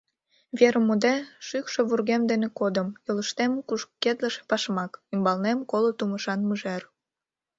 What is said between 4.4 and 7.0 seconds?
пашмак, ӱмбалнем коло тумышан мыжер...